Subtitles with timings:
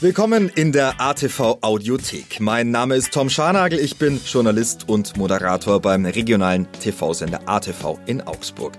[0.00, 2.38] Willkommen in der ATV Audiothek.
[2.38, 8.20] Mein Name ist Tom Scharnagel, ich bin Journalist und Moderator beim regionalen TV-Sender ATV in
[8.20, 8.74] Augsburg.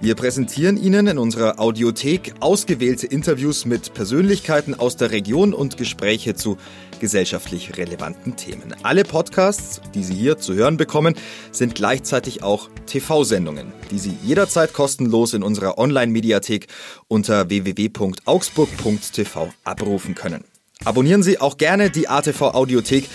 [0.00, 6.36] Wir präsentieren Ihnen in unserer Audiothek ausgewählte Interviews mit Persönlichkeiten aus der Region und Gespräche
[6.36, 6.58] zu
[7.00, 8.72] gesellschaftlich relevanten Themen.
[8.84, 11.16] Alle Podcasts, die Sie hier zu hören bekommen,
[11.50, 16.68] sind gleichzeitig auch TV-Sendungen, die Sie jederzeit kostenlos in unserer Online-Mediathek
[17.08, 20.44] unter www.augsburg.tv abrufen können.
[20.84, 23.08] Abonnieren Sie auch gerne die ATV Audiothek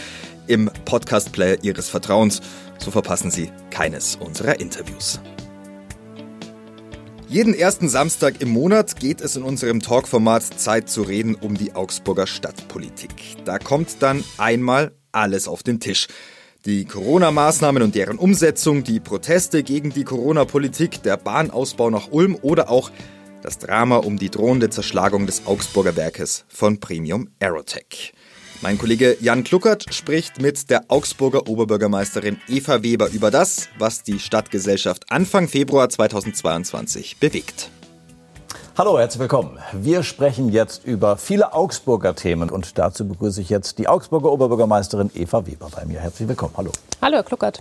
[0.48, 2.42] im Podcast-Player Ihres Vertrauens,
[2.78, 5.20] so verpassen Sie keines unserer Interviews.
[7.28, 11.76] Jeden ersten Samstag im Monat geht es in unserem Talkformat Zeit zu reden um die
[11.76, 13.12] Augsburger Stadtpolitik.
[13.44, 16.08] Da kommt dann einmal alles auf den Tisch.
[16.66, 22.70] Die Corona-Maßnahmen und deren Umsetzung, die Proteste gegen die Corona-Politik, der Bahnausbau nach Ulm oder
[22.70, 22.92] auch
[23.42, 28.14] das Drama um die drohende Zerschlagung des Augsburger Werkes von Premium Aerotech.
[28.62, 34.20] Mein Kollege Jan Kluckert spricht mit der Augsburger Oberbürgermeisterin Eva Weber über das, was die
[34.20, 37.70] Stadtgesellschaft Anfang Februar 2022 bewegt.
[38.78, 39.58] Hallo, herzlich willkommen.
[39.74, 45.12] Wir sprechen jetzt über viele Augsburger Themen und dazu begrüße ich jetzt die Augsburger Oberbürgermeisterin
[45.16, 46.00] Eva Weber bei mir.
[46.00, 46.54] Herzlich willkommen.
[46.58, 46.72] Hallo.
[47.02, 47.60] Hallo, Herr Kluckert.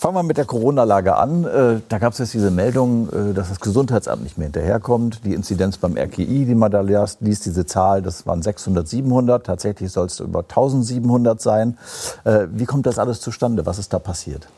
[0.00, 1.44] Fangen wir mit der Corona-Lage an.
[1.44, 5.26] Äh, da gab es jetzt diese Meldung, äh, dass das Gesundheitsamt nicht mehr hinterherkommt.
[5.26, 9.44] Die Inzidenz beim RKI, die man da liest, diese Zahl, das waren 600, 700.
[9.44, 11.76] Tatsächlich soll es über 1700 sein.
[12.24, 13.66] Äh, wie kommt das alles zustande?
[13.66, 14.48] Was ist da passiert?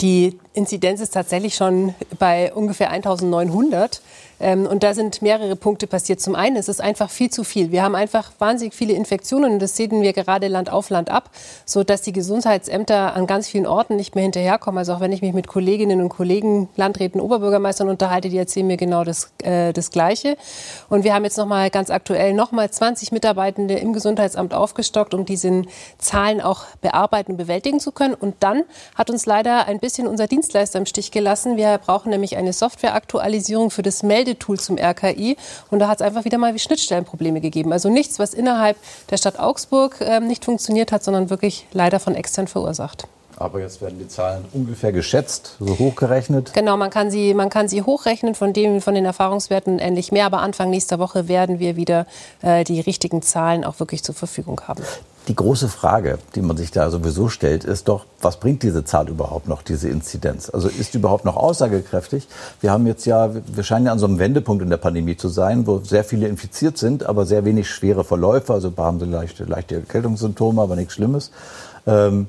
[0.00, 4.00] Die Inzidenz ist tatsächlich schon bei ungefähr 1900.
[4.40, 6.20] Ähm, und da sind mehrere Punkte passiert.
[6.20, 7.70] Zum einen ist es einfach viel zu viel.
[7.72, 11.30] Wir haben einfach wahnsinnig viele Infektionen und das sehen wir gerade Land auf Land ab,
[11.64, 14.78] sodass die Gesundheitsämter an ganz vielen Orten nicht mehr hinterherkommen.
[14.78, 18.76] Also auch wenn ich mich mit Kolleginnen und Kollegen, Landräten, Oberbürgermeistern unterhalte, die erzählen mir
[18.76, 20.36] genau das, äh, das Gleiche.
[20.88, 25.62] Und wir haben jetzt nochmal ganz aktuell nochmal 20 Mitarbeitende im Gesundheitsamt aufgestockt, um diese
[25.98, 28.14] Zahlen auch bearbeiten und bewältigen zu können.
[28.14, 31.56] Und dann hat uns leider ein bisschen unser Dienstleister im Stich gelassen.
[31.56, 35.36] Wir brauchen nämlich eine Softwareaktualisierung für das Melden Meldetool zum RKI.
[35.70, 37.72] Und da hat es einfach wieder mal wie Schnittstellenprobleme gegeben.
[37.72, 38.76] Also nichts, was innerhalb
[39.10, 43.06] der Stadt Augsburg äh, nicht funktioniert hat, sondern wirklich leider von extern verursacht.
[43.36, 46.52] Aber jetzt werden die Zahlen ungefähr geschätzt, so hochgerechnet.
[46.54, 50.26] Genau, man kann sie, man kann sie hochrechnen von, dem, von den Erfahrungswerten ähnlich mehr.
[50.26, 52.06] Aber Anfang nächster Woche werden wir wieder
[52.42, 54.84] äh, die richtigen Zahlen auch wirklich zur Verfügung haben.
[55.26, 59.08] Die große Frage, die man sich da sowieso stellt, ist doch, was bringt diese Zahl
[59.08, 60.50] überhaupt noch, diese Inzidenz?
[60.50, 62.28] Also ist die überhaupt noch aussagekräftig?
[62.60, 65.28] Wir haben jetzt ja, wir scheinen ja an so einem Wendepunkt in der Pandemie zu
[65.28, 68.52] sein, wo sehr viele infiziert sind, aber sehr wenig schwere Verläufe.
[68.52, 71.30] Also haben sie leichte, leichte Erkältungssymptome, aber nichts Schlimmes.
[71.86, 72.26] Ähm,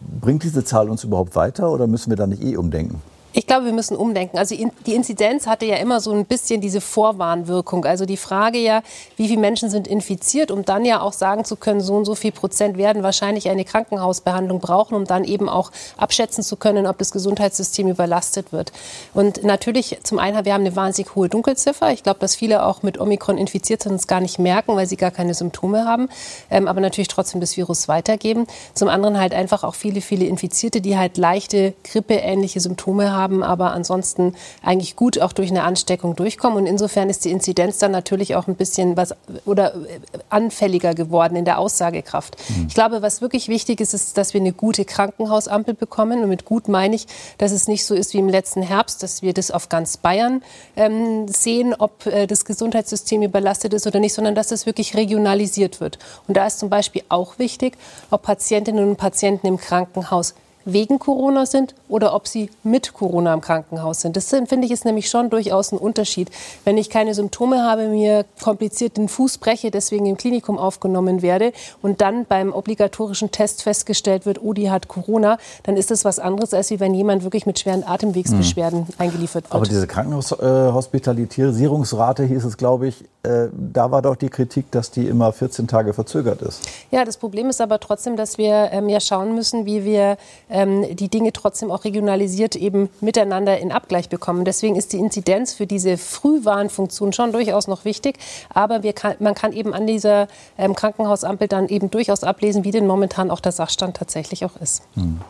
[0.00, 3.02] bringt diese Zahl uns überhaupt weiter oder müssen wir da nicht eh umdenken?
[3.34, 4.38] Ich glaube, wir müssen umdenken.
[4.38, 4.56] Also
[4.86, 7.84] die Inzidenz hatte ja immer so ein bisschen diese Vorwarnwirkung.
[7.84, 8.82] Also die Frage ja,
[9.16, 12.14] wie viele Menschen sind infiziert, um dann ja auch sagen zu können, so und so
[12.14, 16.96] viel Prozent werden wahrscheinlich eine Krankenhausbehandlung brauchen, um dann eben auch abschätzen zu können, ob
[16.96, 18.72] das Gesundheitssystem überlastet wird.
[19.12, 21.92] Und natürlich, zum einen, wir haben eine wahnsinnig hohe Dunkelziffer.
[21.92, 24.86] Ich glaube, dass viele auch mit Omikron infiziert sind und es gar nicht merken, weil
[24.86, 26.08] sie gar keine Symptome haben,
[26.50, 28.46] ähm, aber natürlich trotzdem das Virus weitergeben.
[28.72, 33.42] Zum anderen halt einfach auch viele, viele Infizierte, die halt leichte grippeähnliche Symptome haben haben,
[33.42, 36.58] aber ansonsten eigentlich gut auch durch eine Ansteckung durchkommen.
[36.58, 39.14] Und insofern ist die Inzidenz dann natürlich auch ein bisschen was
[39.44, 42.36] oder äh, anfälliger geworden in der Aussagekraft.
[42.48, 42.66] Mhm.
[42.68, 46.22] Ich glaube, was wirklich wichtig ist, ist, dass wir eine gute Krankenhausampel bekommen.
[46.22, 47.06] Und mit gut meine ich,
[47.38, 50.42] dass es nicht so ist wie im letzten Herbst, dass wir das auf ganz Bayern
[50.76, 55.80] ähm, sehen, ob äh, das Gesundheitssystem überlastet ist oder nicht, sondern dass das wirklich regionalisiert
[55.80, 55.98] wird.
[56.26, 57.76] Und da ist zum Beispiel auch wichtig,
[58.10, 60.34] ob Patientinnen und Patienten im Krankenhaus
[60.72, 64.16] wegen Corona sind oder ob sie mit Corona im Krankenhaus sind.
[64.16, 66.30] Das finde ich ist nämlich schon durchaus ein Unterschied.
[66.64, 71.52] Wenn ich keine Symptome habe, mir kompliziert den Fuß breche, deswegen im Klinikum aufgenommen werde
[71.82, 76.18] und dann beim obligatorischen Test festgestellt wird, oh, die hat Corona, dann ist das was
[76.18, 78.86] anderes, als wenn jemand wirklich mit schweren Atemwegsbeschwerden mhm.
[78.98, 79.54] eingeliefert wird.
[79.54, 85.06] Aber diese Krankenhaushospitalisierungsrate hieß es, glaube ich, äh, da war doch die Kritik, dass die
[85.06, 86.60] immer 14 Tage verzögert ist.
[86.90, 90.16] Ja, das Problem ist aber trotzdem, dass wir ähm, ja schauen müssen, wie wir
[90.58, 94.44] ähm, die Dinge trotzdem auch regionalisiert eben miteinander in Abgleich bekommen.
[94.44, 98.18] Deswegen ist die Inzidenz für diese Frühwarnfunktion schon durchaus noch wichtig.
[98.52, 100.26] Aber kann, man kann eben an dieser
[100.56, 104.82] ähm, Krankenhausampel dann eben durchaus ablesen, wie denn momentan auch der Sachstand tatsächlich auch ist.
[104.94, 105.20] Hm.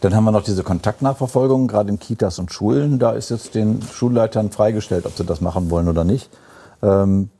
[0.00, 2.98] Dann haben wir noch diese Kontaktnachverfolgung, gerade in Kitas und Schulen.
[2.98, 6.30] Da ist jetzt den Schulleitern freigestellt, ob sie das machen wollen oder nicht.
[6.82, 7.30] Ähm,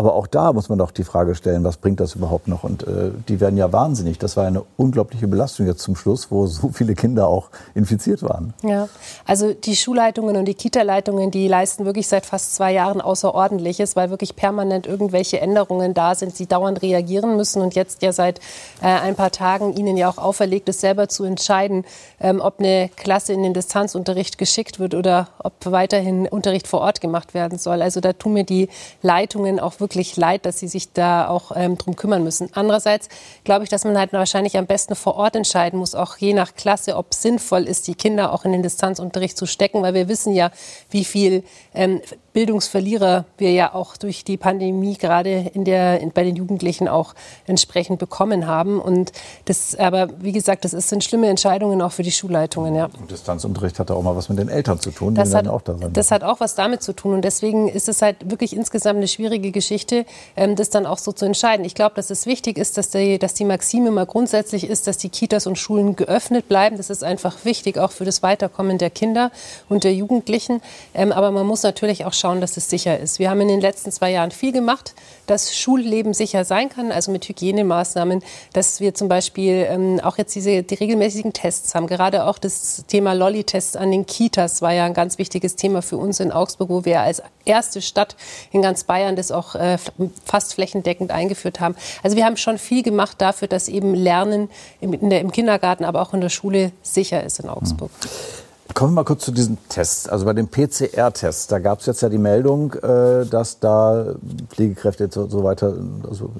[0.00, 2.64] Aber auch da muss man doch die Frage stellen, was bringt das überhaupt noch?
[2.64, 4.18] Und äh, die werden ja wahnsinnig.
[4.18, 8.54] Das war eine unglaubliche Belastung jetzt zum Schluss, wo so viele Kinder auch infiziert waren.
[8.62, 8.88] Ja,
[9.26, 14.08] also die Schulleitungen und die Kita-Leitungen, die leisten wirklich seit fast zwei Jahren Außerordentliches, weil
[14.08, 18.38] wirklich permanent irgendwelche Änderungen da sind, sie dauernd reagieren müssen und jetzt ja seit
[18.80, 21.84] äh, ein paar Tagen ihnen ja auch auferlegt ist, selber zu entscheiden,
[22.20, 27.02] ähm, ob eine Klasse in den Distanzunterricht geschickt wird oder ob weiterhin Unterricht vor Ort
[27.02, 27.82] gemacht werden soll.
[27.82, 28.70] Also da tun mir die
[29.02, 32.50] Leitungen auch wirklich leid, dass sie sich da auch ähm, drum kümmern müssen.
[32.54, 33.08] Andererseits
[33.44, 36.54] glaube ich, dass man halt wahrscheinlich am besten vor Ort entscheiden muss, auch je nach
[36.54, 40.34] Klasse, ob sinnvoll ist, die Kinder auch in den Distanzunterricht zu stecken, weil wir wissen
[40.34, 40.50] ja,
[40.90, 41.44] wie viel
[41.74, 42.00] ähm,
[42.32, 47.14] Bildungsverlierer wir ja auch durch die Pandemie gerade in der, in, bei den Jugendlichen auch
[47.46, 48.80] entsprechend bekommen haben.
[48.80, 49.12] Und
[49.46, 52.74] das, aber wie gesagt, das sind schlimme Entscheidungen auch für die Schulleitungen.
[52.74, 52.88] Ja.
[52.98, 55.14] Und Distanzunterricht hat auch mal was mit den Eltern zu tun.
[55.14, 57.14] Das, hat, auch da das hat auch was damit zu tun.
[57.14, 60.06] Und deswegen ist es halt wirklich insgesamt eine schwierige Geschichte,
[60.36, 61.64] ähm, das dann auch so zu entscheiden.
[61.64, 64.98] Ich glaube, dass es wichtig ist, dass die, dass die Maxime mal grundsätzlich ist, dass
[64.98, 66.76] die Kitas und Schulen geöffnet bleiben.
[66.76, 69.32] Das ist einfach wichtig, auch für das Weiterkommen der Kinder
[69.68, 70.62] und der Jugendlichen.
[70.94, 73.18] Ähm, aber man muss natürlich auch schauen, dass es sicher ist.
[73.18, 74.94] Wir haben in den letzten zwei Jahren viel gemacht,
[75.26, 78.22] dass Schulleben sicher sein kann, also mit Hygienemaßnahmen,
[78.52, 81.86] dass wir zum Beispiel ähm, auch jetzt diese die regelmäßigen Tests haben.
[81.86, 85.96] Gerade auch das Thema Lolli-Tests an den Kitas war ja ein ganz wichtiges Thema für
[85.96, 88.16] uns in Augsburg, wo wir als erste Stadt
[88.52, 89.78] in ganz Bayern das auch äh,
[90.24, 91.74] fast flächendeckend eingeführt haben.
[92.02, 94.50] Also wir haben schon viel gemacht dafür, dass eben Lernen
[94.80, 97.90] im, der, im Kindergarten, aber auch in der Schule sicher ist in Augsburg.
[97.90, 98.49] Mhm.
[98.74, 100.08] Kommen wir mal kurz zu diesen Tests.
[100.08, 104.14] Also bei den PCR-Tests, da gab es jetzt ja die Meldung, äh, dass da
[104.48, 105.74] Pflegekräfte und so weiter,
[106.08, 106.30] also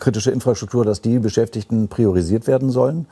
[0.00, 3.06] kritische Infrastruktur, dass die Beschäftigten priorisiert werden sollen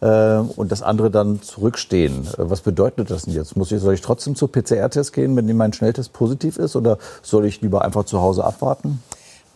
[0.00, 2.26] äh, und das andere dann zurückstehen.
[2.26, 3.56] Äh, was bedeutet das denn jetzt?
[3.56, 7.44] Muss ich, soll ich trotzdem zur PCR-Test gehen, wenn mein Schnelltest positiv ist oder soll
[7.44, 9.02] ich lieber einfach zu Hause abwarten?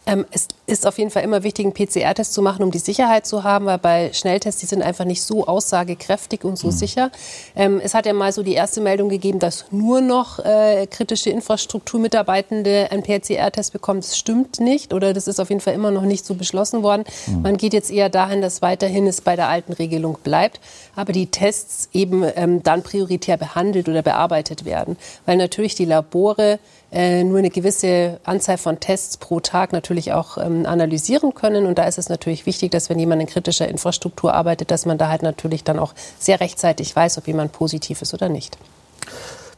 [0.06, 3.26] Ähm, es ist auf jeden Fall immer wichtig, einen PCR-Test zu machen, um die Sicherheit
[3.26, 6.72] zu haben, weil bei Schnelltests, die sind einfach nicht so aussagekräftig und so mhm.
[6.72, 7.10] sicher.
[7.56, 11.30] Ähm, es hat ja mal so die erste Meldung gegeben, dass nur noch äh, kritische
[11.30, 14.00] Infrastrukturmitarbeitende einen PCR-Test bekommen.
[14.00, 17.04] Das stimmt nicht oder das ist auf jeden Fall immer noch nicht so beschlossen worden.
[17.26, 17.42] Mhm.
[17.42, 20.60] Man geht jetzt eher dahin, dass weiterhin es bei der alten Regelung bleibt,
[20.96, 24.96] aber die Tests eben ähm, dann prioritär behandelt oder bearbeitet werden,
[25.26, 26.58] weil natürlich die Labore
[26.93, 31.67] äh, nur eine gewisse Anzahl von Tests pro Tag natürlich auch ähm, analysieren können.
[31.67, 34.99] Und da ist es natürlich wichtig, dass wenn jemand in kritischer Infrastruktur arbeitet, dass man
[34.99, 38.56] da halt natürlich dann auch sehr rechtzeitig weiß, ob jemand positiv ist oder nicht.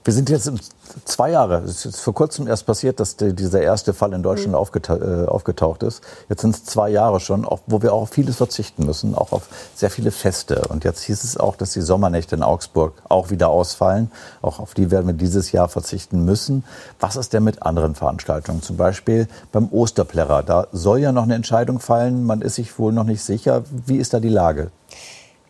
[0.06, 0.48] Wir sind jetzt
[1.04, 4.52] zwei Jahre, es ist vor kurzem erst passiert, dass die, dieser erste Fall in Deutschland
[4.52, 4.54] mhm.
[4.54, 6.00] aufgetaucht, äh, aufgetaucht ist.
[6.28, 9.32] Jetzt sind es zwei Jahre schon, auch, wo wir auch auf vieles verzichten müssen, auch
[9.32, 10.68] auf sehr viele Feste.
[10.68, 14.12] Und jetzt hieß es auch, dass die Sommernächte in Augsburg auch wieder ausfallen.
[14.42, 16.62] Auch auf die werden wir dieses Jahr verzichten müssen.
[17.00, 18.62] Was ist denn mit anderen Veranstaltungen?
[18.62, 20.44] Zum Beispiel beim Osterplärrer.
[20.44, 22.24] Da soll ja noch eine Entscheidung fallen.
[22.24, 23.64] Man ist sich wohl noch nicht sicher.
[23.86, 24.70] Wie ist da die Lage?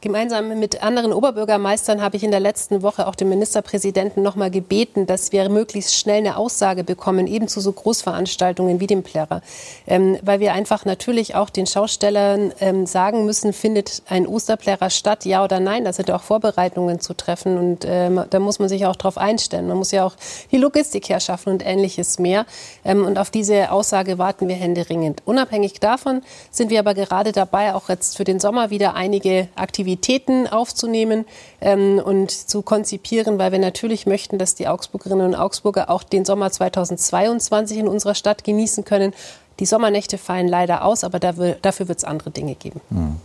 [0.03, 4.51] Gemeinsam mit anderen Oberbürgermeistern habe ich in der letzten Woche auch den Ministerpräsidenten noch mal
[4.51, 9.41] gebeten, dass wir möglichst schnell eine Aussage bekommen, eben zu so Großveranstaltungen wie dem Plärrer.
[9.87, 15.25] Ähm, weil wir einfach natürlich auch den Schaustellern ähm, sagen müssen, findet ein Osterplärrer statt,
[15.25, 15.87] ja oder nein.
[15.87, 19.67] Da sind auch Vorbereitungen zu treffen und ähm, da muss man sich auch darauf einstellen.
[19.67, 20.15] Man muss ja auch
[20.53, 22.45] die Logistik herschaffen und ähnliches mehr.
[22.85, 25.23] Ähm, und auf diese Aussage warten wir händeringend.
[25.25, 26.21] Unabhängig davon
[26.51, 31.27] sind wir aber gerade dabei, auch jetzt für den Sommer wieder einige Aktivitäten Aktivitäten aufzunehmen
[31.61, 36.25] ähm, und zu konzipieren, weil wir natürlich möchten, dass die Augsburgerinnen und Augsburger auch den
[36.25, 39.15] Sommer 2022 in unserer Stadt genießen können.
[39.61, 42.81] Die Sommernächte fallen leider aus, aber dafür wird es andere Dinge geben.
[42.89, 43.17] Hm.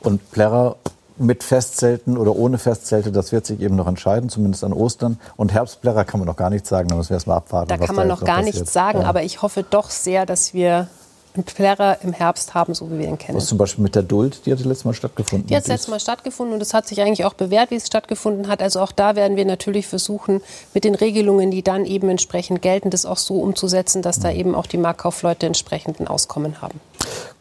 [0.00, 0.76] Und Plärrer
[1.18, 5.20] mit Festzelten oder ohne Festzelte, das wird sich eben noch entscheiden, zumindest an Ostern.
[5.36, 7.68] Und Herbstplärrer kann man noch gar nichts sagen, da müssen wir erst mal abwarten.
[7.68, 9.06] Da kann man noch gar nichts sagen, ja.
[9.06, 10.88] aber ich hoffe doch sehr, dass wir
[11.34, 13.38] einen Plärrer im Herbst haben, so wie wir ihn kennen.
[13.38, 15.46] Was zum Beispiel mit der Duld, die hat letztes Mal stattgefunden?
[15.48, 17.86] Die hat das letzte Mal stattgefunden und es hat sich eigentlich auch bewährt, wie es
[17.86, 18.62] stattgefunden hat.
[18.62, 20.40] Also auch da werden wir natürlich versuchen,
[20.74, 24.54] mit den Regelungen, die dann eben entsprechend gelten, das auch so umzusetzen, dass da eben
[24.54, 26.80] auch die Marktkaufleute entsprechend ein Auskommen haben.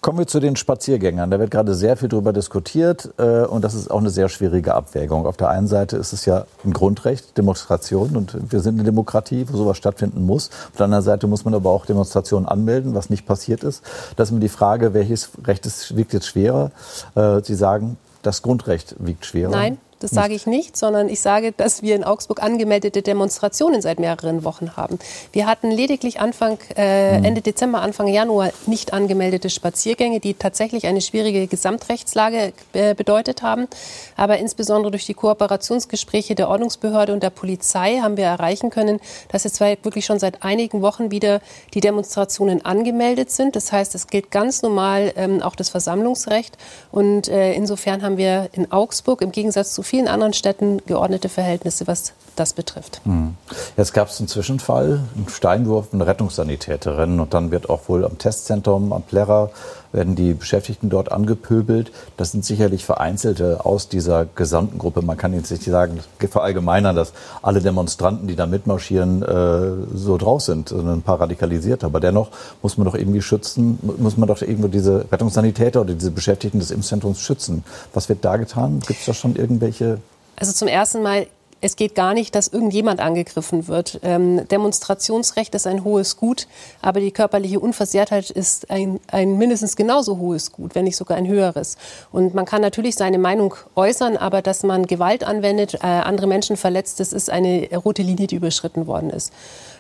[0.02, 1.30] Kommen wir zu den Spaziergängern.
[1.32, 4.74] Da wird gerade sehr viel darüber diskutiert äh, und das ist auch eine sehr schwierige
[4.74, 5.26] Abwägung.
[5.26, 9.46] Auf der einen Seite ist es ja ein Grundrecht, Demonstration und wir sind eine Demokratie,
[9.50, 10.50] wo sowas stattfinden muss.
[10.72, 13.84] Auf der anderen Seite muss man aber auch Demonstrationen anmelden, was nicht passiert ist.
[14.16, 16.72] Das ist mir die Frage, welches Recht ist, wiegt jetzt schwerer?
[17.16, 19.52] Äh, Sie sagen, das Grundrecht wiegt schwerer.
[19.52, 24.00] Nein, das sage ich nicht, sondern ich sage, dass wir in Augsburg angemeldete Demonstrationen seit
[24.00, 25.00] mehreren Wochen haben.
[25.32, 27.26] Wir hatten lediglich Anfang, äh, mhm.
[27.26, 33.68] Ende Dezember, Anfang Januar nicht angemeldete Spaziergänge, die tatsächlich eine schwierige Gesamtrechtslage äh, bedeutet haben.
[34.16, 39.00] Aber insbesondere durch die Kooperationsgespräche der Ordnungsbehörde und der Polizei haben wir erreichen können,
[39.32, 41.42] dass jetzt wirklich schon seit einigen Wochen wieder
[41.74, 43.56] die Demonstrationen angemeldet sind.
[43.56, 46.58] Das heißt, es gilt ganz normal ähm, auch das Versammlungsrecht.
[46.92, 51.88] Und äh, insofern haben wir in Augsburg im Gegensatz zu vielen anderen Städten geordnete Verhältnisse,
[51.88, 53.02] was das betrifft.
[53.06, 53.36] Hm.
[53.78, 58.18] Jetzt gab es einen Zwischenfall, einen Steinwurf, eine Rettungssanitäterin und dann wird auch wohl am
[58.18, 59.50] Testzentrum am Plärrer
[59.92, 61.92] werden die Beschäftigten dort angepöbelt.
[62.18, 65.02] Das sind sicherlich Vereinzelte aus dieser gesamten Gruppe.
[65.02, 70.42] Man kann jetzt nicht sagen, verallgemeinern, dass alle Demonstranten, die da mitmarschieren, äh, so drauf
[70.42, 71.84] sind, sondern ein paar radikalisiert.
[71.84, 72.30] Aber dennoch
[72.62, 76.72] muss man doch irgendwie schützen, muss man doch irgendwo diese Rettungssanitäter oder diese Beschäftigten des
[76.72, 77.64] Impfzentrums schützen.
[77.94, 78.80] Was wird da getan?
[78.86, 80.00] Gibt es da schon irgendwelche
[80.40, 81.26] also zum ersten Mal
[81.62, 84.00] es geht gar nicht, dass irgendjemand angegriffen wird.
[84.04, 86.48] Ähm, Demonstrationsrecht ist ein hohes Gut,
[86.82, 91.28] aber die körperliche Unversehrtheit ist ein, ein, mindestens genauso hohes Gut, wenn nicht sogar ein
[91.28, 91.78] höheres.
[92.12, 96.58] Und man kann natürlich seine Meinung äußern, aber dass man Gewalt anwendet, äh, andere Menschen
[96.58, 99.34] verletzt, das ist eine rote Linie, die überschritten worden ist.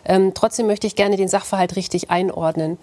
[0.05, 2.77] Ähm, trotzdem möchte ich gerne den Sachverhalt richtig einordnen.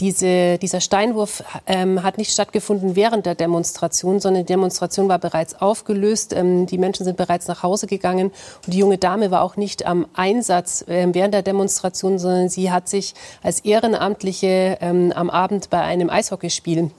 [0.00, 5.60] Diese, dieser Steinwurf ähm, hat nicht stattgefunden während der Demonstration, sondern die Demonstration war bereits
[5.60, 6.32] aufgelöst.
[6.32, 8.30] Ähm, die Menschen sind bereits nach Hause gegangen.
[8.64, 12.70] Und die junge Dame war auch nicht am Einsatz äh, während der Demonstration, sondern sie
[12.70, 16.92] hat sich als Ehrenamtliche ähm, am Abend bei einem Eishockeyspiel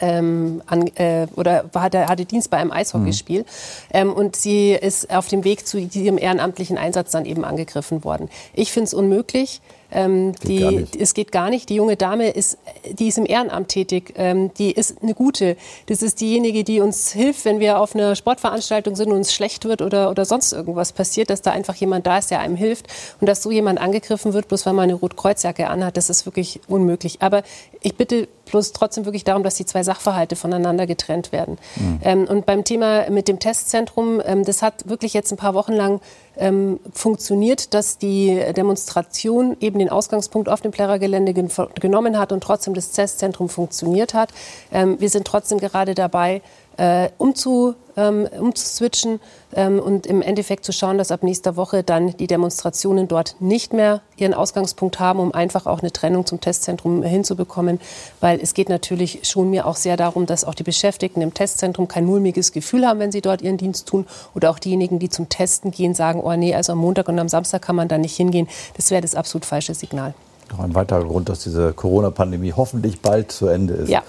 [0.00, 3.40] ähm, an, äh, oder hatte, hatte Dienst bei einem Eishockeyspiel.
[3.40, 3.46] Mhm.
[3.92, 8.28] Ähm, und sie ist auf dem Weg zu ihrem ehrenamtlichen Einsatz dann eben angegriffen worden.
[8.52, 11.68] Ich finde es unmöglich, ähm, die, es geht gar nicht.
[11.68, 12.58] Die junge Dame ist,
[12.92, 14.14] die ist im Ehrenamt tätig.
[14.16, 15.56] Ähm, die ist eine gute.
[15.86, 19.64] Das ist diejenige, die uns hilft, wenn wir auf einer Sportveranstaltung sind und uns schlecht
[19.64, 22.86] wird oder, oder sonst irgendwas passiert, dass da einfach jemand da ist, der einem hilft.
[23.20, 26.60] Und dass so jemand angegriffen wird, bloß weil man eine Rotkreuzjacke anhat, das ist wirklich
[26.68, 27.22] unmöglich.
[27.22, 27.42] Aber
[27.80, 31.58] ich bitte bloß trotzdem wirklich darum, dass die zwei Sachverhalte voneinander getrennt werden.
[31.76, 32.00] Mhm.
[32.02, 35.72] Ähm, und beim Thema mit dem Testzentrum, ähm, das hat wirklich jetzt ein paar Wochen
[35.72, 36.00] lang
[36.38, 41.50] ähm, funktioniert, dass die Demonstration eben den Ausgangspunkt auf dem Plärrer-Gelände gen
[41.80, 44.30] genommen hat und trotzdem das Testzentrum funktioniert hat.
[44.72, 46.42] Ähm, wir sind trotzdem gerade dabei,
[46.76, 49.20] äh, umzu, ähm, umzuswitchen
[49.54, 53.72] ähm, und im Endeffekt zu schauen, dass ab nächster Woche dann die Demonstrationen dort nicht
[53.72, 57.80] mehr ihren Ausgangspunkt haben, um einfach auch eine Trennung zum Testzentrum hinzubekommen.
[58.20, 61.88] Weil es geht natürlich schon mir auch sehr darum, dass auch die Beschäftigten im Testzentrum
[61.88, 64.06] kein mulmiges Gefühl haben, wenn sie dort ihren Dienst tun.
[64.34, 67.28] Oder auch diejenigen, die zum Testen gehen, sagen, oh nee, also am Montag und am
[67.28, 68.48] Samstag kann man da nicht hingehen.
[68.76, 70.14] Das wäre das absolut falsche Signal.
[70.50, 73.88] Noch ein weiterer Grund, dass diese Corona-Pandemie hoffentlich bald zu Ende ist.
[73.88, 74.02] Ja.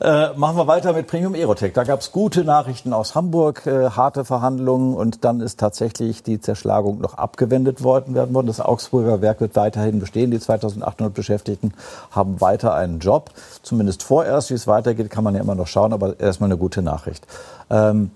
[0.00, 1.72] Äh, machen wir weiter mit Premium Aerotech.
[1.74, 6.40] Da gab es gute Nachrichten aus Hamburg, äh, harte Verhandlungen und dann ist tatsächlich die
[6.40, 8.48] Zerschlagung noch abgewendet worden, werden worden.
[8.48, 10.32] Das Augsburger Werk wird weiterhin bestehen.
[10.32, 11.72] Die 2800 Beschäftigten
[12.10, 13.30] haben weiter einen Job.
[13.62, 16.82] Zumindest vorerst, wie es weitergeht, kann man ja immer noch schauen, aber erstmal eine gute
[16.82, 17.26] Nachricht.
[17.70, 18.10] Ähm,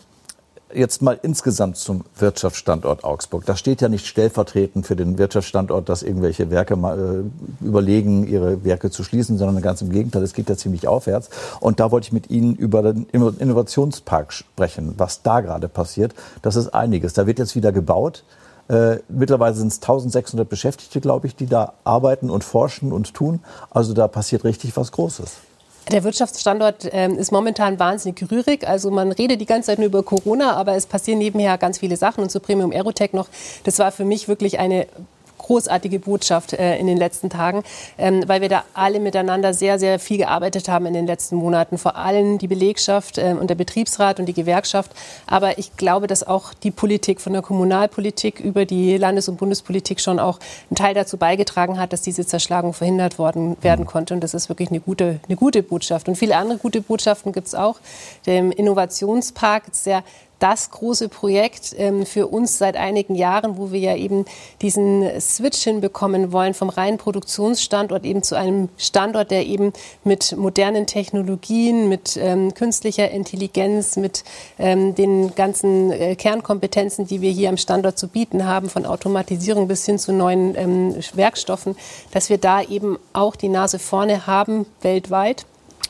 [0.75, 3.45] jetzt mal insgesamt zum Wirtschaftsstandort Augsburg.
[3.47, 7.25] Da steht ja nicht stellvertretend für den Wirtschaftsstandort, dass irgendwelche Werke mal,
[7.62, 11.31] äh, überlegen, ihre Werke zu schließen, sondern ganz im Gegenteil, es geht ja ziemlich aufwärts.
[11.61, 16.14] Und da wollte ich mit Ihnen über den Innovationspark sprechen, was da gerade passiert.
[16.43, 17.12] Das ist einiges.
[17.12, 18.25] Da wird jetzt wieder gebaut.
[18.69, 23.40] Äh, mittlerweile sind es 1600 Beschäftigte, glaube ich, die da arbeiten und forschen und tun.
[23.71, 25.33] Also da passiert richtig was Großes.
[25.93, 28.67] Der Wirtschaftsstandort ähm, ist momentan wahnsinnig rührig.
[28.67, 31.97] Also man redet die ganze Zeit nur über Corona, aber es passieren nebenher ganz viele
[31.97, 32.23] Sachen.
[32.23, 33.29] Und zu Premium Aerotech noch,
[33.64, 34.87] das war für mich wirklich eine
[35.45, 37.63] großartige Botschaft äh, in den letzten Tagen,
[37.99, 41.79] ähm, weil wir da alle miteinander sehr, sehr viel gearbeitet haben in den letzten Monaten.
[41.79, 44.93] Vor allem die Belegschaft äh, und der Betriebsrat und die Gewerkschaft.
[45.27, 50.01] Aber ich glaube, dass auch die Politik von der Kommunalpolitik über die Landes- und Bundespolitik
[50.01, 50.39] schon auch
[50.71, 53.89] einen Teil dazu beigetragen hat, dass diese Zerschlagung verhindert worden werden mhm.
[53.89, 54.15] konnte.
[54.15, 56.09] Und das ist wirklich eine gute, eine gute Botschaft.
[56.09, 57.77] Und viele andere gute Botschaften gibt es auch.
[58.27, 60.03] Der Innovationspark ist sehr
[60.45, 64.27] das große Projekt ähm, für uns seit einigen Jahren, wo wir ja eben
[64.61, 69.73] diesen Switch hinbekommen wollen vom reinen Produktionsstandort eben zu einem Standort, der eben
[70.05, 74.23] mit modernen Technologien, mit ähm, künstlicher Intelligenz, mit
[74.59, 79.67] ähm, den ganzen äh, Kernkompetenzen, die wir hier am Standort zu bieten haben, von Automatisierung
[79.67, 81.75] bis hin zu neuen ähm, Werkstoffen,
[82.11, 85.47] dass wir da eben auch die Nase vorne haben weltweit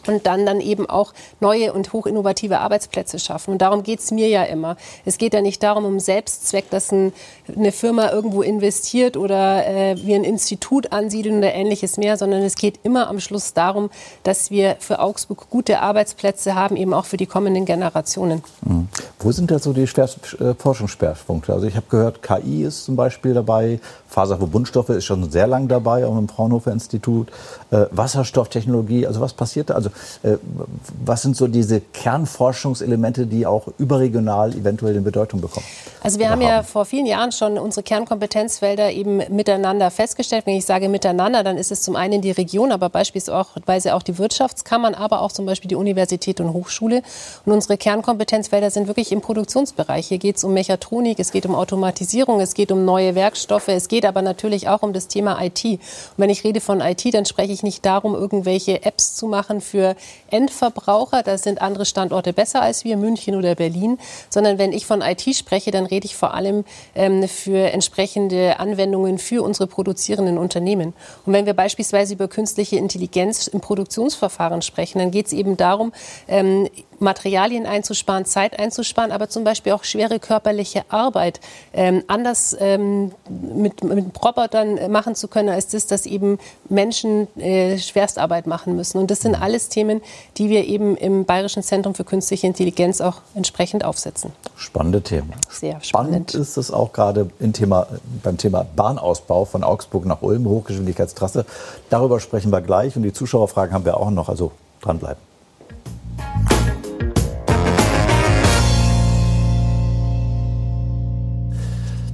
[0.09, 3.53] und dann dann eben auch neue und hochinnovative Arbeitsplätze schaffen.
[3.53, 4.77] Und darum geht es mir ja immer.
[5.05, 7.13] Es geht ja nicht darum, um Selbstzweck, dass ein,
[7.55, 12.57] eine Firma irgendwo investiert oder äh, wir ein Institut ansiedeln oder ähnliches mehr, sondern es
[12.57, 13.91] geht immer am Schluss darum,
[14.23, 18.43] dass wir für Augsburg gute Arbeitsplätze haben, eben auch für die kommenden Generationen.
[18.63, 18.89] Mhm.
[19.19, 20.09] Wo sind da so die Schwer
[20.41, 21.53] äh, Forschungsschwerpunkte?
[21.53, 26.07] Also ich habe gehört, KI ist zum Beispiel dabei, Faserverbundstoffe ist schon sehr lang dabei,
[26.07, 27.29] auch im Fraunhofer Institut,
[27.71, 29.75] äh, Wasserstofftechnologie, also was passiert da?
[29.75, 29.91] Also
[30.23, 30.37] äh,
[31.05, 35.67] was sind so diese Kernforschungselemente, die auch überregional eventuell in Bedeutung bekommen?
[36.03, 40.47] Also wir haben, haben ja vor vielen Jahren schon unsere Kernkompetenzfelder eben miteinander festgestellt.
[40.47, 44.19] Wenn ich sage miteinander, dann ist es zum einen die Region, aber beispielsweise auch die
[44.19, 47.03] Wirtschaftskammern, aber auch zum Beispiel die Universität und Hochschule.
[47.45, 50.09] Und unsere Kernkompetenzfelder sind wirklich im Produktionsbereich.
[50.09, 53.89] Hier geht es um Mechatronik, es geht um Automatisierung, es geht um neue Werkstoffe, es
[53.89, 55.65] geht aber natürlich auch um das Thema IT.
[55.65, 55.81] Und
[56.17, 59.84] wenn ich rede von IT, dann spreche ich nicht darum, irgendwelche Apps zu machen für
[60.31, 61.23] Endverbraucher.
[61.23, 63.99] Da sind andere Standorte besser als wir, München oder Berlin.
[64.31, 66.65] Sondern wenn ich von IT spreche, dann rede ich vor allem
[66.95, 70.95] ähm, für entsprechende Anwendungen für unsere produzierenden Unternehmen.
[71.27, 75.93] Und wenn wir beispielsweise über künstliche Intelligenz im Produktionsverfahren sprechen, dann geht es eben darum,
[76.29, 76.69] ähm,
[77.05, 81.41] Materialien einzusparen, Zeit einzusparen, aber zum Beispiel auch schwere körperliche Arbeit
[81.73, 87.79] ähm, anders ähm, mit, mit Robotern machen zu können, als das, dass eben Menschen äh,
[87.79, 88.99] Schwerstarbeit machen müssen.
[88.99, 90.01] Und das sind alles Themen,
[90.37, 94.33] die wir eben im Bayerischen Zentrum für künstliche Intelligenz auch entsprechend aufsetzen.
[94.57, 95.33] Spannende Themen.
[95.51, 96.31] Sehr spannend.
[96.31, 97.87] Spannend ist es auch gerade Thema,
[98.23, 101.47] beim Thema Bahnausbau von Augsburg nach Ulm, Hochgeschwindigkeitstrasse.
[101.91, 105.23] Darüber sprechen wir gleich und die Zuschauerfragen haben wir auch noch, also dranbleiben.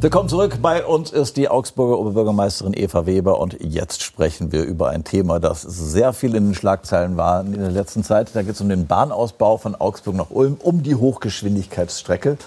[0.02, 0.60] Willkommen zurück.
[0.62, 5.40] Bei uns ist die Augsburger Oberbürgermeisterin Eva Weber und jetzt sprechen wir über ein Thema,
[5.40, 8.30] das sehr viel in den Schlagzeilen war in der letzten Zeit.
[8.32, 12.38] Da geht es um den Bahnausbau von Augsburg nach Ulm, um die Hochgeschwindigkeitsstrecke.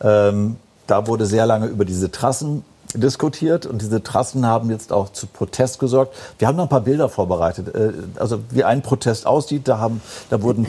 [0.00, 0.56] Ähm,
[0.86, 5.26] da wurde sehr lange über diese Trassen diskutiert und diese Trassen haben jetzt auch zu
[5.26, 6.16] Protest gesorgt.
[6.38, 7.74] Wir haben noch ein paar Bilder vorbereitet.
[7.74, 10.68] Äh, also wie ein Protest aussieht, da, haben, da wurden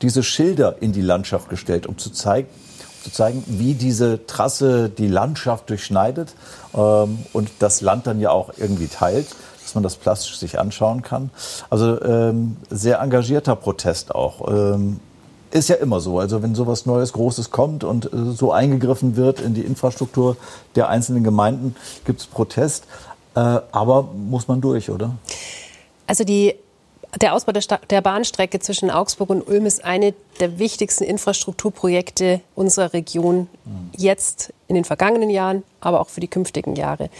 [0.00, 2.46] diese Schilder in die Landschaft gestellt, um zu zeigen,
[3.02, 6.34] zu zeigen, wie diese Trasse die Landschaft durchschneidet
[6.74, 9.28] ähm, und das Land dann ja auch irgendwie teilt,
[9.62, 11.30] dass man das plastisch sich anschauen kann.
[11.70, 14.48] Also ähm, sehr engagierter Protest auch.
[14.48, 15.00] Ähm,
[15.50, 16.18] ist ja immer so.
[16.18, 20.36] Also wenn sowas Neues, Großes kommt und äh, so eingegriffen wird in die Infrastruktur
[20.76, 22.84] der einzelnen Gemeinden, gibt es Protest.
[23.34, 23.40] Äh,
[23.72, 25.16] aber muss man durch, oder?
[26.06, 26.54] Also die
[27.20, 32.92] der Ausbau der, der, Bahnstrecke zwischen Augsburg und Ulm ist eine der wichtigsten Infrastrukturprojekte unserer
[32.92, 33.48] Region
[33.96, 37.10] jetzt in den vergangenen Jahren, aber auch für die künftigen Jahre.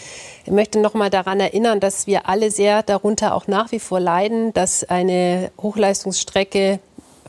[0.45, 3.99] Ich möchte noch mal daran erinnern, dass wir alle sehr darunter auch nach wie vor
[3.99, 6.79] leiden, dass eine Hochleistungsstrecke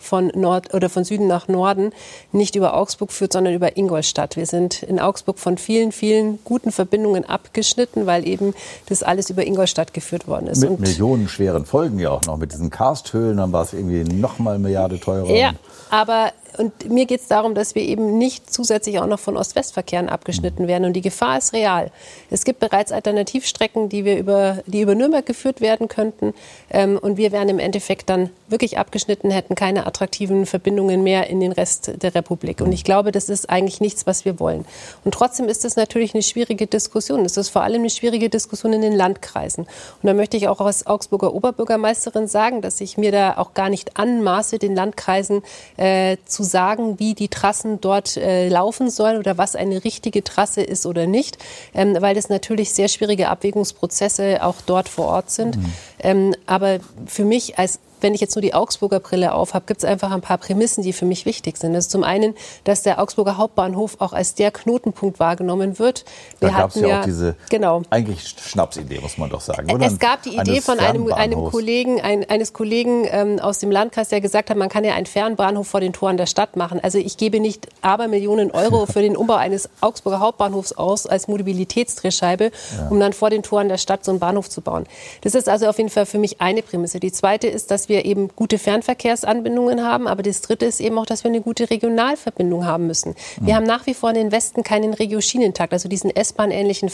[0.02, 1.92] von Nord oder von Süden nach Norden
[2.32, 4.36] nicht über Augsburg führt, sondern über Ingolstadt.
[4.36, 8.54] Wir sind in Augsburg von vielen, vielen guten Verbindungen abgeschnitten, weil eben
[8.86, 10.60] das alles über Ingolstadt geführt worden ist.
[10.60, 12.36] Mit Und millionenschweren Folgen ja auch noch.
[12.36, 15.30] Mit diesen Karsthöhlen, dann war es irgendwie noch mal eine Milliarde teurer.
[15.30, 15.52] Ja,
[15.90, 20.08] aber und mir geht es darum, dass wir eben nicht zusätzlich auch noch von Ost-West-Verkehren
[20.08, 20.84] abgeschnitten werden.
[20.84, 21.90] Und die Gefahr ist real.
[22.30, 26.34] Es gibt bereits Alternativstrecken, die, wir über, die über Nürnberg geführt werden könnten.
[26.70, 31.40] Ähm, und wir wären im Endeffekt dann wirklich abgeschnitten, hätten keine attraktiven Verbindungen mehr in
[31.40, 32.60] den Rest der Republik.
[32.60, 34.64] Und ich glaube, das ist eigentlich nichts, was wir wollen.
[35.04, 37.24] Und trotzdem ist es natürlich eine schwierige Diskussion.
[37.24, 39.64] Es ist vor allem eine schwierige Diskussion in den Landkreisen.
[39.64, 43.70] Und da möchte ich auch als Augsburger Oberbürgermeisterin sagen, dass ich mir da auch gar
[43.70, 45.42] nicht anmaße, den Landkreisen
[45.76, 50.24] äh, zu zu sagen, wie die Trassen dort äh, laufen sollen oder was eine richtige
[50.24, 51.38] Trasse ist oder nicht,
[51.74, 55.56] ähm, weil das natürlich sehr schwierige Abwägungsprozesse auch dort vor Ort sind.
[55.56, 55.72] Mhm.
[56.00, 59.84] Ähm, aber für mich als wenn ich jetzt nur die Augsburger Brille aufhabe, gibt es
[59.84, 61.72] einfach ein paar Prämissen, die für mich wichtig sind.
[61.72, 62.34] Das ist zum einen,
[62.64, 66.04] dass der Augsburger Hauptbahnhof auch als der Knotenpunkt wahrgenommen wird.
[66.40, 67.82] Wir da gab es ja, ja, auch diese genau.
[67.90, 69.70] eigentlich Schnapsidee, muss man doch sagen.
[69.70, 69.86] Oder?
[69.86, 74.08] Es gab die Idee von einem, einem Kollegen, ein, eines Kollegen ähm, aus dem Landkreis,
[74.08, 76.80] der gesagt hat, man kann ja einen Fernbahnhof vor den Toren der Stadt machen.
[76.82, 81.28] Also ich gebe nicht aber Millionen Euro für den Umbau eines Augsburger Hauptbahnhofs aus als
[81.28, 82.88] Mobilitätsdrehscheibe, ja.
[82.88, 84.84] um dann vor den Toren der Stadt so einen Bahnhof zu bauen.
[85.22, 87.00] Das ist also auf jeden Fall für mich eine Prämisse.
[87.00, 90.08] Die zweite ist, dass wir wir eben gute Fernverkehrsanbindungen haben.
[90.08, 93.14] Aber das Dritte ist eben auch, dass wir eine gute Regionalverbindung haben müssen.
[93.40, 93.56] Wir mhm.
[93.58, 96.90] haben nach wie vor in den Westen keinen Regioschienentakt, also diesen S-Bahn-ähnlichen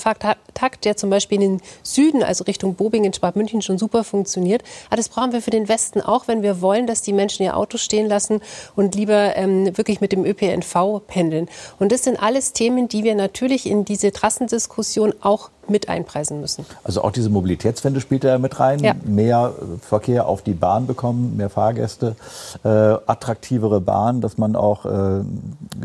[0.55, 4.63] Takt, der zum Beispiel in den Süden, also Richtung Bobingen, Schwab-München schon super funktioniert.
[4.89, 7.57] Aber das brauchen wir für den Westen auch, wenn wir wollen, dass die Menschen ihr
[7.57, 8.41] Auto stehen lassen
[8.75, 11.49] und lieber ähm, wirklich mit dem ÖPNV pendeln.
[11.79, 16.65] Und das sind alles Themen, die wir natürlich in diese Trassendiskussion auch mit einpreisen müssen.
[16.85, 18.81] Also auch diese Mobilitätswende spielt da mit rein.
[18.81, 18.95] Ja.
[19.05, 22.17] Mehr Verkehr auf die Bahn bekommen, mehr Fahrgäste,
[22.65, 25.21] äh, attraktivere Bahn, dass man auch äh,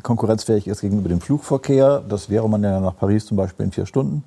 [0.01, 2.01] konkurrenzfähig ist gegenüber dem Flugverkehr.
[2.07, 4.23] Das wäre man ja nach Paris zum Beispiel in vier Stunden.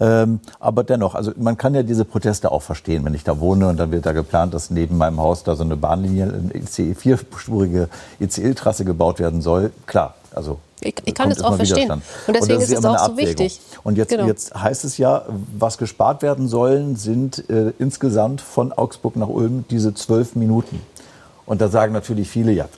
[0.00, 3.68] Ähm, aber dennoch, also man kann ja diese Proteste auch verstehen, wenn ich da wohne
[3.68, 6.94] und dann wird da geplant, dass neben meinem Haus da so eine Bahnlinie, eine ICE,
[6.94, 7.88] vierspurige
[8.20, 9.72] ICE-Trasse gebaut werden soll.
[9.86, 11.90] Klar, also ich, ich kann es auch verstehen.
[11.90, 13.60] Und deswegen und ist, ist es auch so wichtig.
[13.82, 14.26] Und jetzt, genau.
[14.26, 15.24] jetzt heißt es ja,
[15.56, 20.80] was gespart werden sollen, sind äh, insgesamt von Augsburg nach Ulm diese zwölf Minuten.
[21.46, 22.68] Und da sagen natürlich viele, ja,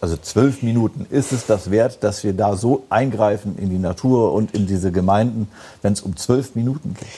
[0.00, 4.32] also zwölf Minuten, ist es das wert, dass wir da so eingreifen in die Natur
[4.32, 5.48] und in diese Gemeinden,
[5.82, 7.08] wenn es um zwölf Minuten geht?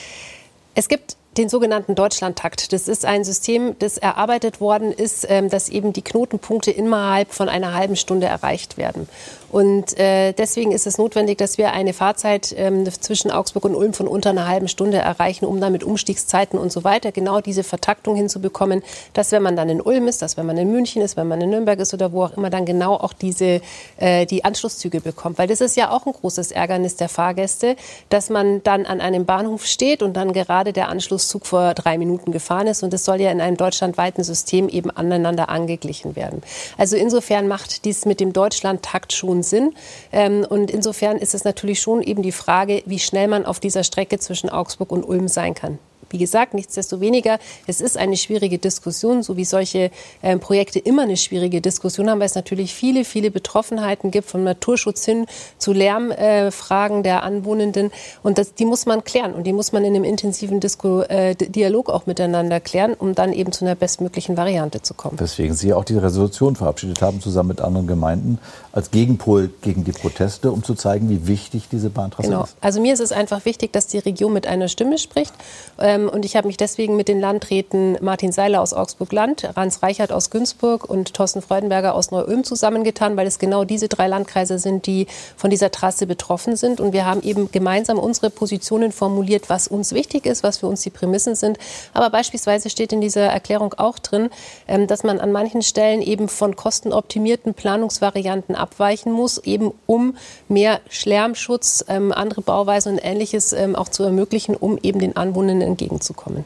[0.73, 2.73] Es gibt den sogenannten Deutschlandtakt.
[2.73, 7.49] Das ist ein System, das erarbeitet worden ist, ähm, dass eben die Knotenpunkte innerhalb von
[7.49, 9.07] einer halben Stunde erreicht werden.
[9.53, 13.93] Und äh, deswegen ist es notwendig, dass wir eine Fahrzeit ähm, zwischen Augsburg und Ulm
[13.93, 17.63] von unter einer halben Stunde erreichen, um dann mit Umstiegszeiten und so weiter genau diese
[17.63, 18.81] Vertaktung hinzubekommen,
[19.13, 21.39] dass wenn man dann in Ulm ist, dass wenn man in München ist, wenn man
[21.39, 23.61] in Nürnberg ist oder wo auch immer, dann genau auch diese
[23.97, 25.37] äh, die Anschlusszüge bekommt.
[25.37, 27.75] Weil das ist ja auch ein großes Ärgernis der Fahrgäste,
[28.09, 30.89] dass man dann an einem Bahnhof steht und dann gerade der
[31.23, 32.83] Anschlusszug vor drei Minuten gefahren ist.
[32.83, 36.41] Und das soll ja in einem deutschlandweiten System eben aneinander angeglichen werden.
[36.77, 39.73] Also insofern macht dies mit dem Deutschlandtakt schon Sinn.
[40.11, 43.83] Ähm, und insofern ist es natürlich schon eben die Frage, wie schnell man auf dieser
[43.83, 45.79] Strecke zwischen Augsburg und Ulm sein kann.
[46.13, 49.89] Wie gesagt, nichtsdestoweniger, es ist eine schwierige Diskussion, so wie solche
[50.21, 54.43] äh, Projekte immer eine schwierige Diskussion haben, weil es natürlich viele, viele Betroffenheiten gibt, vom
[54.43, 55.25] Naturschutz hin
[55.57, 57.89] zu Lärmfragen äh, der Anwohnenden.
[58.21, 61.33] Und das, die muss man klären und die muss man in einem intensiven Disco, äh,
[61.35, 65.19] Dialog auch miteinander klären, um dann eben zu einer bestmöglichen Variante zu kommen.
[65.19, 68.37] Weswegen Sie auch die Resolution verabschiedet haben, zusammen mit anderen Gemeinden,
[68.73, 72.43] als Gegenpol gegen die Proteste, um zu zeigen, wie wichtig diese Bahntrasse genau.
[72.43, 72.57] ist.
[72.59, 75.31] Also mir ist es einfach wichtig, dass die Region mit einer Stimme spricht.
[75.79, 80.11] Ähm, und ich habe mich deswegen mit den Landräten Martin Seiler aus Augsburg-Land, Rans Reichert
[80.11, 84.87] aus Günzburg und Thorsten Freudenberger aus Neu-Ulm zusammengetan, weil es genau diese drei Landkreise sind,
[84.87, 85.05] die
[85.37, 86.81] von dieser Trasse betroffen sind.
[86.81, 90.81] Und wir haben eben gemeinsam unsere Positionen formuliert, was uns wichtig ist, was für uns
[90.81, 91.59] die Prämissen sind.
[91.93, 94.31] Aber beispielsweise steht in dieser Erklärung auch drin,
[94.67, 100.79] ähm, dass man an manchen Stellen eben von kostenoptimierten Planungsvarianten abweichen muss, eben um mehr
[101.03, 106.45] Lärmschutz, ähm, andere Bauweisen und Ähnliches auch zu ermöglichen, um eben den Anwohnern entgegen entgegenzukommen.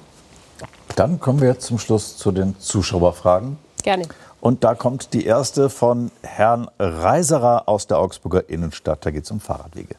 [0.95, 3.57] Dann kommen wir zum Schluss zu den Zuschauerfragen.
[3.83, 4.03] Gerne.
[4.41, 9.05] Und da kommt die erste von Herrn Reiserer aus der Augsburger Innenstadt.
[9.05, 9.95] Da geht es um Fahrradwege.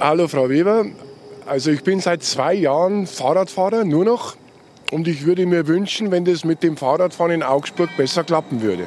[0.00, 0.86] Hallo Frau Weber.
[1.46, 4.36] Also ich bin seit zwei Jahren Fahrradfahrer, nur noch.
[4.92, 8.86] Und ich würde mir wünschen, wenn das mit dem Fahrradfahren in Augsburg besser klappen würde.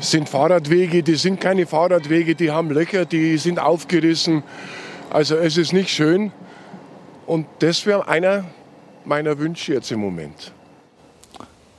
[0.00, 4.42] Sind Fahrradwege, die sind keine Fahrradwege, die haben Löcher, die sind aufgerissen.
[5.10, 6.32] Also es ist nicht schön.
[7.26, 8.44] Und das wäre einer
[9.04, 10.52] meiner Wünsche jetzt im Moment.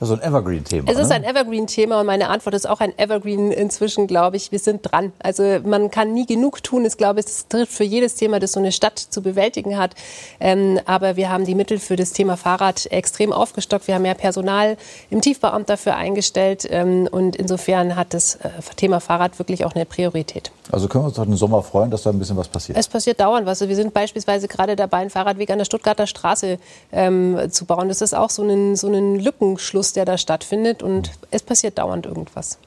[0.02, 0.90] Das ist ein Evergreen-Thema.
[0.90, 1.14] Es ist ne?
[1.14, 4.50] ein Evergreen-Thema und meine Antwort ist auch ein Evergreen inzwischen, glaube ich.
[4.50, 5.12] Wir sind dran.
[5.22, 6.84] Also man kann nie genug tun.
[6.84, 9.94] Ich glaube, es trifft für jedes Thema, das so eine Stadt zu bewältigen hat.
[10.40, 13.86] Ähm, aber wir haben die Mittel für das Thema Fahrrad extrem aufgestockt.
[13.86, 14.76] Wir haben mehr Personal
[15.08, 16.66] im Tiefbauamt dafür eingestellt.
[16.68, 20.50] Ähm, und insofern hat das äh, Thema Fahrrad wirklich auch eine Priorität.
[20.72, 22.76] Also können wir uns doch im Sommer freuen, dass da ein bisschen was passiert.
[22.76, 23.62] Es passiert dauernd was.
[23.62, 26.58] Also wir sind beispielsweise gerade dabei, einen Fahrradweg an der Stuttgarter Straße
[26.90, 27.86] ähm, zu bauen.
[27.86, 32.06] Das ist auch so ein, so ein Lückenschluss der da stattfindet und es passiert dauernd
[32.06, 32.58] irgendwas.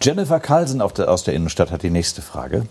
[0.00, 2.66] Jennifer Carlsen der, aus der Innenstadt hat die nächste Frage.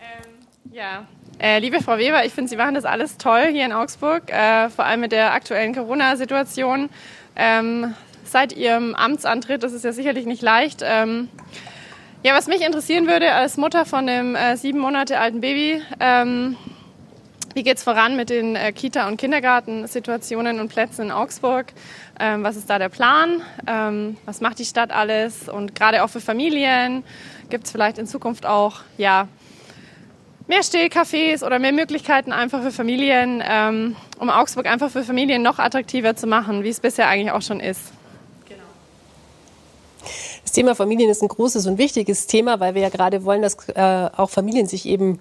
[0.00, 1.06] Ähm, ja,
[1.38, 4.68] äh, liebe Frau Weber, ich finde, Sie machen das alles toll hier in Augsburg, äh,
[4.70, 6.90] vor allem mit der aktuellen Corona-Situation.
[7.36, 10.82] Ähm, seit Ihrem Amtsantritt, das ist ja sicherlich nicht leicht.
[10.84, 11.28] Ähm,
[12.22, 16.56] ja, was mich interessieren würde als Mutter von einem äh, sieben Monate alten Baby, ähm,
[17.54, 21.66] wie geht es voran mit den äh, Kita- und Kindergartensituationen und Plätzen in Augsburg?
[22.18, 23.42] Ähm, was ist da der Plan?
[23.66, 25.48] Ähm, was macht die Stadt alles?
[25.48, 27.04] Und gerade auch für Familien
[27.50, 29.28] gibt es vielleicht in Zukunft auch ja,
[30.48, 35.60] mehr Stillcafés oder mehr Möglichkeiten einfach für Familien, ähm, um Augsburg einfach für Familien noch
[35.60, 37.92] attraktiver zu machen, wie es bisher eigentlich auch schon ist.
[38.48, 38.60] Genau.
[40.42, 43.68] Das Thema Familien ist ein großes und wichtiges Thema, weil wir ja gerade wollen, dass
[43.68, 45.20] äh, auch Familien sich eben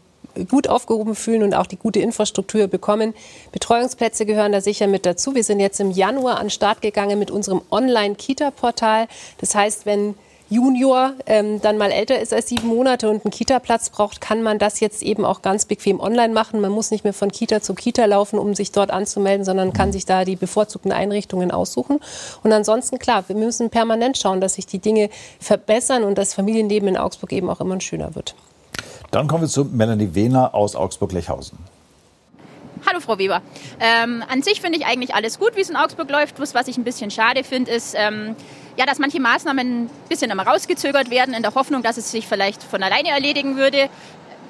[0.49, 3.13] gut aufgehoben fühlen und auch die gute Infrastruktur bekommen.
[3.51, 5.35] Betreuungsplätze gehören da sicher mit dazu.
[5.35, 9.07] Wir sind jetzt im Januar an den Start gegangen mit unserem Online-Kita-Portal.
[9.39, 10.15] Das heißt, wenn
[10.53, 14.59] Junior ähm, dann mal älter ist als sieben Monate und einen Kita-Platz braucht, kann man
[14.59, 16.61] das jetzt eben auch ganz bequem online machen.
[16.61, 19.91] Man muss nicht mehr von Kita zu Kita laufen, um sich dort anzumelden, sondern kann
[19.91, 21.99] sich da die bevorzugten Einrichtungen aussuchen.
[22.43, 26.89] Und ansonsten, klar, wir müssen permanent schauen, dass sich die Dinge verbessern und das Familienleben
[26.89, 28.35] in Augsburg eben auch immer schöner wird.
[29.13, 31.59] Dann kommen wir zu Melanie Wehner aus Augsburg-Lechhausen.
[32.87, 33.43] Hallo Frau Weber.
[33.79, 36.39] Ähm, an sich finde ich eigentlich alles gut, wie es in Augsburg läuft.
[36.39, 38.35] Was ich ein bisschen schade finde, ist, ähm,
[38.75, 42.25] ja, dass manche Maßnahmen ein bisschen immer rausgezögert werden, in der Hoffnung, dass es sich
[42.27, 43.87] vielleicht von alleine erledigen würde.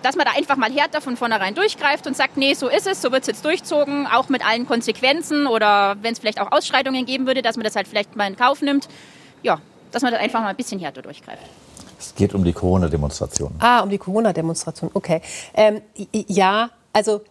[0.02, 3.02] Dass man da einfach mal härter von vornherein durchgreift und sagt, nee, so ist es,
[3.02, 7.06] so wird es jetzt durchzogen, auch mit allen Konsequenzen oder wenn es vielleicht auch Ausschreitungen
[7.06, 8.88] geben würde, dass man das halt vielleicht mal in Kauf nimmt.
[9.42, 9.60] Ja,
[9.92, 11.44] dass man da einfach mal ein bisschen härter durchgreift.
[12.06, 13.56] Es geht um die Corona-Demonstration.
[13.60, 15.22] Ah, um die Corona-Demonstration, okay.
[15.54, 17.22] Ähm, ja, also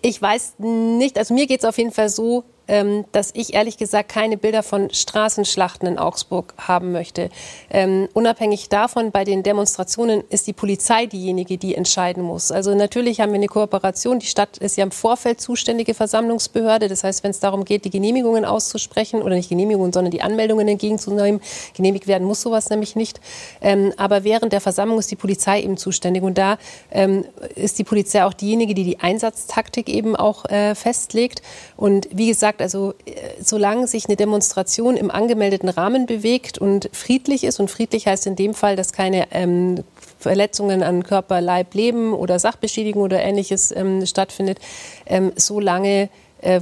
[0.00, 3.76] ich weiß nicht, also mir geht es auf jeden Fall so, ähm, dass ich ehrlich
[3.76, 7.30] gesagt keine Bilder von Straßenschlachten in Augsburg haben möchte.
[7.70, 12.50] Ähm, unabhängig davon, bei den Demonstrationen ist die Polizei diejenige, die entscheiden muss.
[12.50, 14.18] Also natürlich haben wir eine Kooperation.
[14.18, 16.88] Die Stadt ist ja im Vorfeld zuständige Versammlungsbehörde.
[16.88, 20.66] Das heißt, wenn es darum geht, die Genehmigungen auszusprechen oder nicht Genehmigungen, sondern die Anmeldungen
[20.68, 21.40] entgegenzunehmen,
[21.74, 23.20] genehmigt werden muss sowas nämlich nicht.
[23.60, 26.22] Ähm, aber während der Versammlung ist die Polizei eben zuständig.
[26.22, 26.58] Und da
[26.90, 27.24] ähm,
[27.54, 31.42] ist die Polizei auch diejenige, die die Einsatztaktik eben auch äh, festlegt.
[31.76, 36.88] Und wie gesagt, gesagt, also äh, solange sich eine Demonstration im angemeldeten Rahmen bewegt und
[36.92, 39.84] friedlich ist, und friedlich heißt in dem Fall, dass keine ähm,
[40.18, 44.58] Verletzungen an Körper, Leib, Leben oder Sachbeschädigung oder ähnliches ähm, stattfindet,
[45.06, 46.08] ähm, solange
[46.40, 46.60] äh,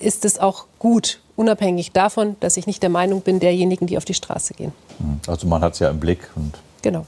[0.00, 4.04] ist es auch gut, unabhängig davon, dass ich nicht der Meinung bin derjenigen, die auf
[4.04, 4.72] die Straße gehen.
[4.98, 6.20] Hm, also man hat es ja im Blick.
[6.82, 7.06] genau.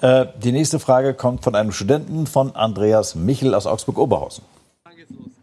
[0.00, 4.44] Äh, die nächste Frage kommt von einem Studenten von Andreas Michel aus Augsburg-Oberhausen.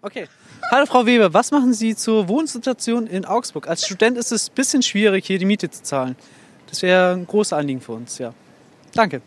[0.01, 0.27] Okay.
[0.69, 3.67] Hallo Frau Weber, was machen Sie zur Wohnsituation in Augsburg?
[3.67, 6.15] Als Student ist es ein bisschen schwierig, hier die Miete zu zahlen.
[6.67, 8.33] Das wäre ein großes Anliegen für uns, ja.
[8.93, 9.21] Danke.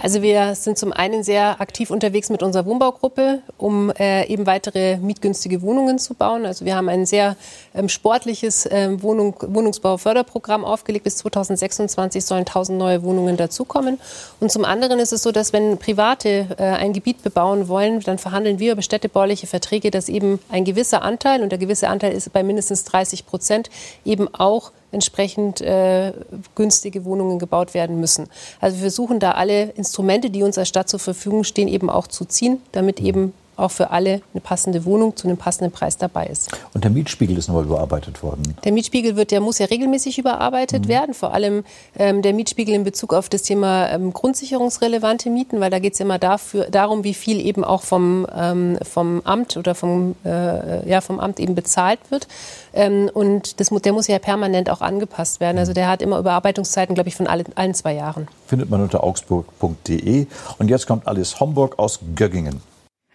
[0.00, 4.98] Also wir sind zum einen sehr aktiv unterwegs mit unserer Wohnbaugruppe, um äh, eben weitere
[4.98, 6.46] mietgünstige Wohnungen zu bauen.
[6.46, 7.36] Also wir haben ein sehr
[7.74, 11.04] ähm, sportliches ähm, Wohnung, Wohnungsbauförderprogramm aufgelegt.
[11.04, 13.98] Bis 2026 sollen 1000 neue Wohnungen dazukommen.
[14.40, 18.18] Und zum anderen ist es so, dass wenn Private äh, ein Gebiet bebauen wollen, dann
[18.18, 22.32] verhandeln wir über städtebauliche Verträge, dass eben ein gewisser Anteil, und der gewisse Anteil ist
[22.32, 23.70] bei mindestens 30 Prozent,
[24.04, 26.12] eben auch entsprechend äh,
[26.54, 28.28] günstige Wohnungen gebaut werden müssen.
[28.60, 32.06] Also wir versuchen da alle Instrumente, die uns als Stadt zur Verfügung stehen, eben auch
[32.06, 36.26] zu ziehen, damit eben auch für alle eine passende Wohnung zu einem passenden Preis dabei
[36.26, 36.50] ist.
[36.74, 38.56] Und der Mietspiegel ist nochmal überarbeitet worden.
[38.64, 40.88] Der Mietspiegel wird, der muss ja regelmäßig überarbeitet mhm.
[40.88, 41.14] werden.
[41.14, 41.64] Vor allem
[41.98, 46.00] ähm, der Mietspiegel in Bezug auf das Thema ähm, grundsicherungsrelevante Mieten, weil da geht es
[46.00, 51.00] immer dafür, darum, wie viel eben auch vom, ähm, vom Amt oder vom, äh, ja,
[51.00, 52.28] vom Amt eben bezahlt wird.
[52.74, 55.58] Ähm, und das, der muss ja permanent auch angepasst werden.
[55.58, 58.28] Also der hat immer Überarbeitungszeiten, glaube ich, von alle, allen zwei Jahren.
[58.46, 60.26] Findet man unter augsburg.de.
[60.58, 62.60] Und jetzt kommt Alice Homburg aus Göggingen.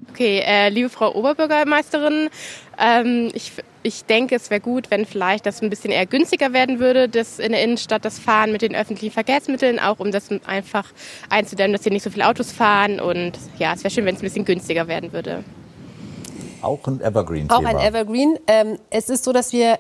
[0.10, 2.30] Okay, äh, liebe Frau Oberbürgermeisterin,
[2.80, 3.52] ähm, ich,
[3.84, 7.40] ich denke, es wäre gut, wenn vielleicht das ein bisschen eher günstiger werden würde, das
[7.40, 10.92] in der Innenstadt, das Fahren mit den öffentlichen Verkehrsmitteln, auch um das einfach
[11.30, 13.00] einzudämmen, dass hier nicht so viele Autos fahren.
[13.00, 15.44] Und ja, es wäre schön, wenn es ein bisschen günstiger werden würde.
[16.62, 17.60] Auch ein Evergreen-Thema.
[17.60, 18.38] Auch ein Evergreen.
[18.48, 19.80] Ähm, es ist so, dass wir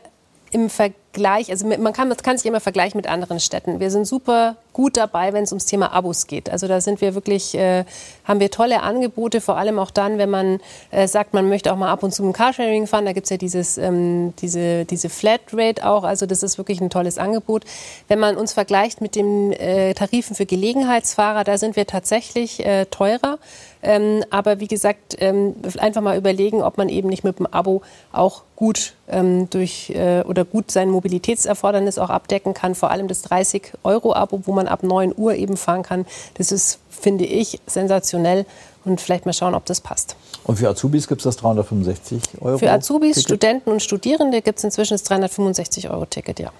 [0.52, 3.80] im Vergleich, also man kann, das kann sich immer vergleichen mit anderen Städten.
[3.80, 6.50] Wir sind super gut dabei, wenn es ums Thema Abos geht.
[6.50, 7.84] Also da sind wir wirklich, äh,
[8.24, 10.60] haben wir tolle Angebote, vor allem auch dann, wenn man
[10.92, 13.06] äh, sagt, man möchte auch mal ab und zu im Carsharing fahren.
[13.06, 16.04] Da gibt es ja dieses, ähm, diese, diese Flatrate auch.
[16.04, 17.66] Also das ist wirklich ein tolles Angebot.
[18.08, 22.86] Wenn man uns vergleicht mit den äh, Tarifen für Gelegenheitsfahrer, da sind wir tatsächlich äh,
[22.86, 23.38] teurer.
[23.84, 27.82] Ähm, aber wie gesagt, ähm, einfach mal überlegen, ob man eben nicht mit dem Abo
[28.12, 32.76] auch gut ähm, durch äh, oder gut sein Mobilitätserfordernis auch abdecken kann.
[32.76, 36.06] Vor allem das 30-Euro-Abo, wo man ab 9 Uhr eben fahren kann.
[36.36, 38.46] Das ist, finde ich, sensationell.
[38.86, 40.16] Und vielleicht mal schauen, ob das passt.
[40.44, 42.58] Und für Azubis gibt es das 365 Euro?
[42.58, 43.24] Für Azubis, Ticket?
[43.24, 46.52] Studenten und Studierende gibt es inzwischen das 365 Euro Ticket, ja.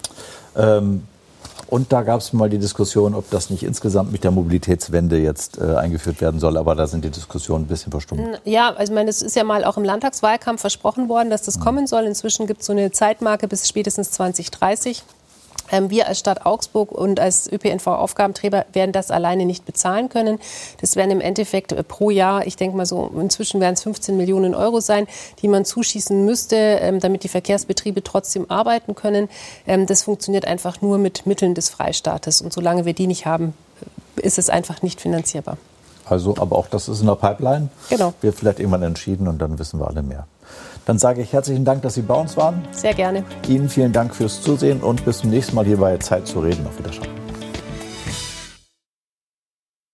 [0.56, 1.02] Ähm,
[1.72, 5.56] und da gab es mal die Diskussion, ob das nicht insgesamt mit der Mobilitätswende jetzt
[5.56, 6.58] äh, eingeführt werden soll.
[6.58, 8.42] Aber da sind die Diskussionen ein bisschen verstummt.
[8.44, 11.58] Ja, also ich meine, es ist ja mal auch im Landtagswahlkampf versprochen worden, dass das
[11.58, 11.62] mhm.
[11.62, 12.04] kommen soll.
[12.04, 15.02] Inzwischen gibt es so eine Zeitmarke bis spätestens 2030.
[15.72, 20.38] Ähm, wir als Stadt Augsburg und als ÖPNV-Aufgabenträger werden das alleine nicht bezahlen können.
[20.80, 24.54] Das werden im Endeffekt pro Jahr, ich denke mal so, inzwischen werden es 15 Millionen
[24.54, 25.06] Euro sein,
[25.40, 29.28] die man zuschießen müsste, ähm, damit die Verkehrsbetriebe trotzdem arbeiten können.
[29.66, 32.42] Ähm, das funktioniert einfach nur mit Mitteln des Freistaates.
[32.42, 33.54] Und solange wir die nicht haben,
[34.16, 35.56] ist es einfach nicht finanzierbar.
[36.04, 37.68] Also, aber auch das ist in der Pipeline.
[37.88, 38.12] Genau.
[38.20, 40.26] Wird vielleicht irgendwann entschieden und dann wissen wir alle mehr.
[40.86, 42.62] Dann sage ich herzlichen Dank, dass Sie bei uns waren.
[42.72, 43.24] Sehr gerne.
[43.48, 46.66] Ihnen vielen Dank fürs Zusehen und bis zum nächsten Mal hier bei Zeit zu reden.
[46.66, 47.31] Auf Wiedersehen.